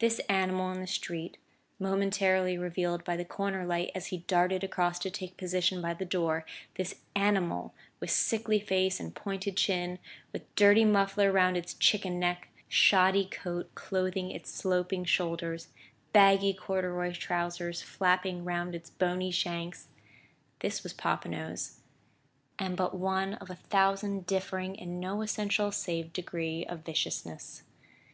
[0.00, 1.38] This animal in the street,
[1.78, 6.04] momentarily revealed by the corner light as he darted across to take position by the
[6.04, 9.98] door, this animal with sickly face and pointed chin,
[10.30, 15.68] with dirty muffler round its chicken neck, shoddy coat clothing its sloping shoulders,
[16.12, 19.88] baggy corduroy trousers flapping round its bony shanks
[20.60, 21.80] this was Popinot's,
[22.58, 27.62] and but one of a thousand differing in no essential save degree of viciousness.